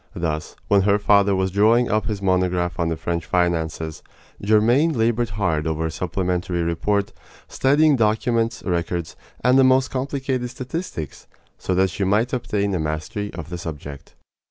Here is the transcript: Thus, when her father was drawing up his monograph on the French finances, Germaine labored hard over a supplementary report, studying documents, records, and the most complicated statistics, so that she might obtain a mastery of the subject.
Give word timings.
Thus, 0.15 0.55
when 0.67 0.81
her 0.81 0.97
father 0.97 1.35
was 1.35 1.51
drawing 1.51 1.91
up 1.91 2.07
his 2.07 2.23
monograph 2.23 2.79
on 2.79 2.89
the 2.89 2.97
French 2.97 3.23
finances, 3.23 4.01
Germaine 4.43 4.93
labored 4.97 5.29
hard 5.37 5.67
over 5.67 5.85
a 5.85 5.91
supplementary 5.91 6.63
report, 6.63 7.13
studying 7.47 7.97
documents, 7.97 8.63
records, 8.63 9.15
and 9.43 9.59
the 9.59 9.63
most 9.63 9.91
complicated 9.91 10.49
statistics, 10.49 11.27
so 11.59 11.75
that 11.75 11.91
she 11.91 12.03
might 12.03 12.33
obtain 12.33 12.73
a 12.73 12.79
mastery 12.79 13.31
of 13.35 13.51
the 13.51 13.59
subject. 13.59 14.15